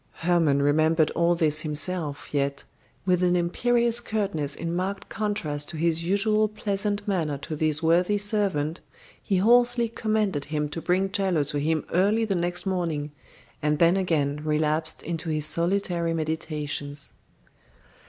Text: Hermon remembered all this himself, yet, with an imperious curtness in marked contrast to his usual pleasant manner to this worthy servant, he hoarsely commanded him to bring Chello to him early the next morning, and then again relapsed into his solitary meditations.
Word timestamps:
Hermon 0.25 0.63
remembered 0.63 1.11
all 1.11 1.35
this 1.35 1.61
himself, 1.61 2.33
yet, 2.33 2.63
with 3.05 3.21
an 3.21 3.35
imperious 3.35 3.99
curtness 3.99 4.55
in 4.55 4.75
marked 4.75 5.09
contrast 5.09 5.69
to 5.69 5.77
his 5.77 6.03
usual 6.03 6.47
pleasant 6.47 7.07
manner 7.07 7.37
to 7.37 7.55
this 7.55 7.83
worthy 7.83 8.17
servant, 8.17 8.81
he 9.21 9.37
hoarsely 9.37 9.87
commanded 9.87 10.45
him 10.45 10.69
to 10.69 10.81
bring 10.81 11.09
Chello 11.09 11.47
to 11.51 11.59
him 11.59 11.85
early 11.93 12.25
the 12.25 12.33
next 12.33 12.65
morning, 12.65 13.11
and 13.61 13.77
then 13.77 13.95
again 13.95 14.41
relapsed 14.43 15.03
into 15.03 15.29
his 15.29 15.45
solitary 15.45 16.15
meditations. 16.15 17.13